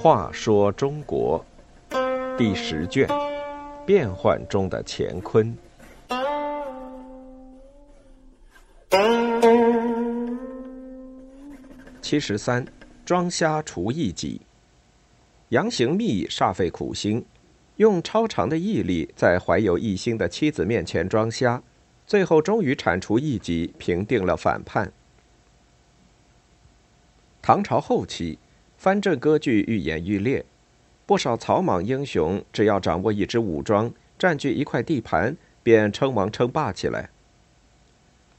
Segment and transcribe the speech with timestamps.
[0.00, 1.44] 话说中国
[2.38, 3.06] 第十卷：
[3.84, 5.54] 变幻中的乾坤。
[12.00, 12.64] 七十三，
[13.04, 14.40] 装瞎除异己。
[15.50, 17.22] 杨行密煞费苦心，
[17.76, 21.62] 用超长的毅力，在怀有异心的妻子面前装瞎，
[22.08, 24.90] 最后终于铲除异己，平定了反叛。
[27.42, 28.38] 唐朝后期，
[28.78, 30.42] 藩镇割据愈演愈烈，
[31.04, 37.10] 不少草莽英雄只要掌握一支武装，占据一块地盘，便称王称霸起来。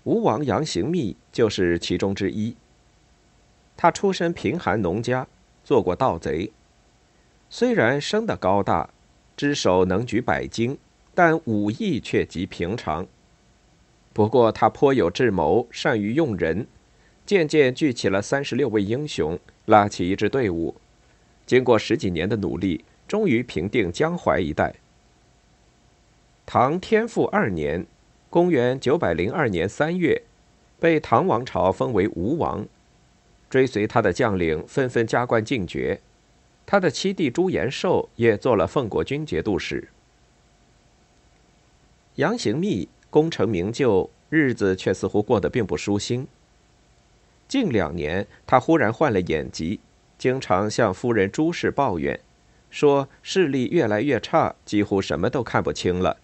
[0.04, 2.56] 吴王杨行密就是其中之一。
[3.78, 5.28] 他出身贫寒农家，
[5.64, 6.52] 做过盗贼。
[7.52, 8.90] 虽然生得高大，
[9.38, 10.80] 只手能举百斤，
[11.14, 13.06] 但武艺却极平常。
[14.20, 16.68] 不过他颇有智谋，善于用人，
[17.26, 20.76] 渐渐聚起了三十六位英雄，拉起一支队伍。
[21.46, 24.76] 经过十几年的努力，终于平定江淮一带。
[26.46, 27.88] 唐天复二年，
[28.30, 30.24] 公元九百零二年三月，
[30.82, 32.68] 被唐王朝封为吴王。
[33.50, 36.02] 追随他的将领纷纷加官进爵，
[36.66, 39.88] 他的七弟朱延寿也做了奉国军节度使。
[42.16, 46.28] 杨行密功成名就，日子却似乎过得并不舒心。
[47.48, 49.80] 近两年，他忽然患了眼疾，
[50.18, 52.20] 经常向夫人朱氏抱怨，
[52.70, 56.18] 说视力越来越差，几乎什么都看不清了。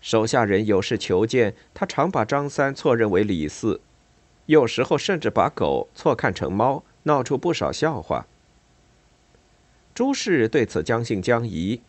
[0.00, 3.80] 手下人有事求见，他常把张三错认为李四。
[4.46, 8.26] 有时候甚至把狗错看成猫，闹出不少笑话。
[9.94, 11.80] 朱氏对此将信将疑，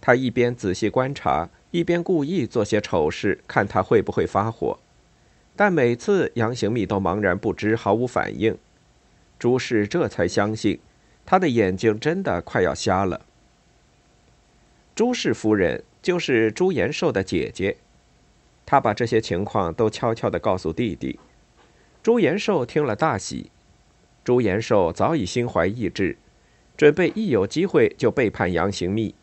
[0.00, 4.78] 他一边仔细观察，一边故意做些丑事，看他会不会发火。
[5.60, 8.56] 但每次杨行密都茫然不知，毫无反应。
[9.38, 10.80] 朱氏这才相信，
[11.26, 13.20] 他的眼睛真的快要瞎了。
[14.94, 17.76] 朱氏夫人就是朱延寿的姐姐，
[18.64, 21.20] 她把这些情况都悄悄地告诉弟弟。
[22.02, 23.50] 朱延寿听了大喜，
[24.24, 26.16] 朱延寿早已心怀异志，
[26.74, 29.14] 准备一有机会就背叛杨行密。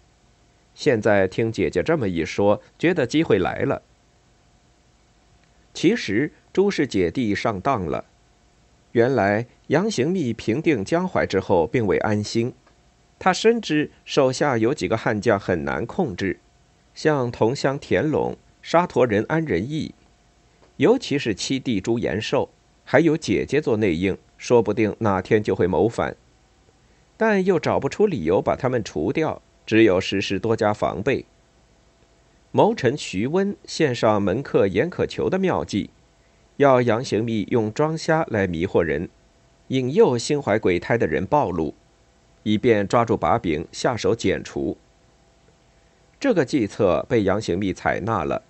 [0.75, 3.81] 现在听姐姐这么一说，觉得机会来了。
[5.79, 8.03] 其实朱氏姐弟上当了，
[8.93, 12.51] 原来杨行密平定江淮之后并未安心，
[13.19, 16.39] 他深知手下有几个悍将很难控制，
[16.95, 19.93] 像同乡田陇、沙陀人安仁义，
[20.77, 22.49] 尤其是七弟朱延寿。
[22.83, 26.17] 还有姐姐做内应，说不定哪天就会谋反，
[27.15, 31.27] 但又找不出理由把他们除掉，只有时时多加防备。
[32.51, 35.89] 谋臣徐温献上门客严可求的妙计，
[36.55, 39.09] 要杨行密用装瞎来迷惑人，
[39.67, 41.75] 引诱心怀鬼胎的人暴露，
[42.43, 44.77] 以便抓住把柄下手剪除。
[46.19, 48.41] 这个计策被杨行密采纳了，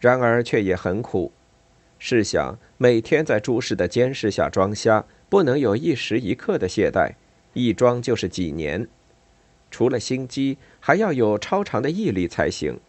[0.00, 1.30] 然而却也很苦。
[1.98, 7.12] 试想，每天在朱氏的监视下装瞎，不能有一时一刻的懈怠，
[7.52, 8.88] 一装就是几年。
[9.70, 12.80] 除了心机，还要有超长的毅力才行。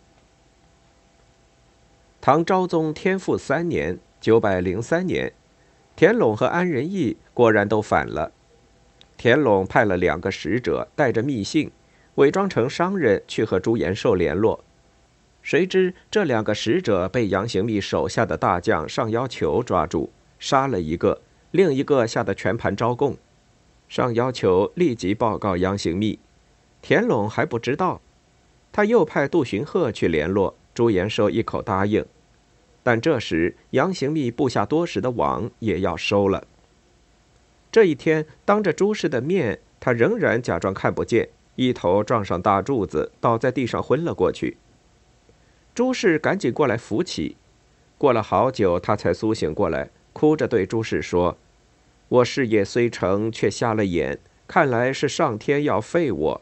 [2.27, 5.31] 唐昭宗天复三年（九百零三年），
[5.95, 8.33] 田陇和安仁义果然都反了。
[9.15, 11.71] 田陇派了两个使者，带着密信，
[12.15, 14.61] 伪装成商人去和朱延寿联络。
[15.41, 21.21] 谁知这两个使者被杨行密手下的大将上要求抓住，杀了一个，
[21.51, 23.15] 另一个吓得全盘招供。
[23.87, 26.19] 上要求立即报告杨行密，
[26.81, 28.01] 田陇还不知道。
[28.73, 32.05] 他又派杜荀鹤去联络朱延寿，一口答应。
[32.87, 36.47] 但这时杨行密布下多时的网也要收了。
[37.69, 41.27] 这一天，当着朱氏的面，他仍然假装看不见，
[41.57, 44.55] 一头撞上大柱子，倒在地上昏了过去。
[45.75, 47.35] 朱氏赶紧过来扶起，
[47.97, 51.37] 过了好久，他才苏醒过来，哭着对朱氏说
[52.07, 54.17] ：“我事业虽成，却瞎了眼，
[54.47, 56.41] 看来是上天要废我。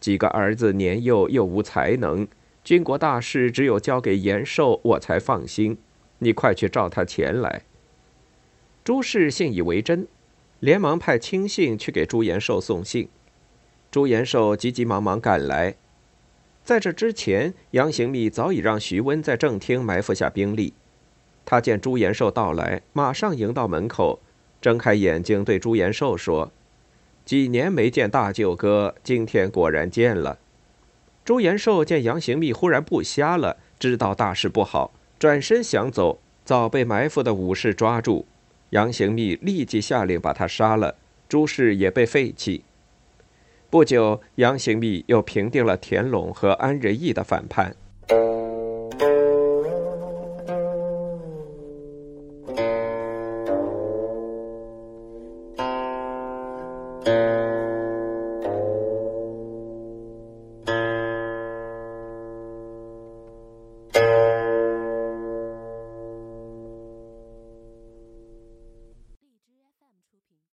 [0.00, 2.26] 几个儿子年幼又无才能，
[2.68, 5.78] 军国大事只有交给延寿，我才放心。
[6.18, 7.62] 你快去召他前来。”
[8.84, 10.06] 朱氏信以为真，
[10.60, 13.08] 连忙派亲信去给朱延寿送信。
[13.90, 15.76] 朱延寿急急忙忙赶来。
[16.62, 20.74] 在这之前，杨行密早已让徐温在正厅埋伏下兵力。
[21.46, 24.20] 他见朱延寿到来，马上迎到门口，
[24.60, 26.52] 睁开眼睛对朱延寿说
[27.24, 30.38] ：“几年没见大舅哥，今天果然见了。”
[31.28, 38.24] 朱延寿见杨行密忽然不瞎了，知道大事不好，转身想走，早被埋伏的武士抓住，
[38.70, 40.94] 杨行密立即下令把他杀了，
[41.28, 42.64] 朱氏也被废弃。
[43.68, 47.76] 不久，杨行密又平定了田陇和安仁义的反叛。